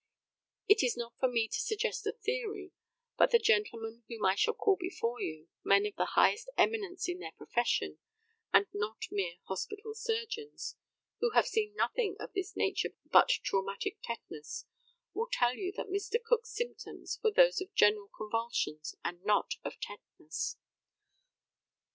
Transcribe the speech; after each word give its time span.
It 0.67 0.81
is 0.81 0.97
not 0.97 1.13
for 1.19 1.27
me 1.27 1.47
to 1.47 1.59
suggest 1.59 2.07
a 2.07 2.11
theory; 2.11 2.71
but 3.19 3.29
the 3.29 3.37
gentlemen 3.37 4.03
whom 4.09 4.25
I 4.25 4.33
shall 4.33 4.55
call 4.55 4.75
before 4.75 5.21
you 5.21 5.47
men 5.63 5.85
of 5.85 5.93
the 5.95 6.13
highest 6.17 6.49
eminence 6.57 7.07
in 7.07 7.19
their 7.19 7.33
profession, 7.33 7.99
and 8.51 8.65
not 8.73 8.97
mere 9.11 9.35
hospital 9.47 9.93
surgeons, 9.93 10.75
who 11.19 11.33
have 11.33 11.45
seen 11.45 11.75
nothing 11.75 12.15
of 12.19 12.33
this 12.33 12.55
nature 12.55 12.95
but 13.11 13.29
traumatic 13.43 13.99
tetanus 14.01 14.65
will 15.13 15.29
tell 15.31 15.53
you 15.55 15.71
that 15.77 15.85
Mr. 15.89 16.15
Cook's 16.19 16.49
symptoms 16.49 17.19
were 17.23 17.29
those 17.29 17.61
of 17.61 17.71
general 17.75 18.07
convulsions, 18.17 18.95
and 19.05 19.23
not 19.23 19.51
of 19.63 19.79
tetanus. 19.79 20.57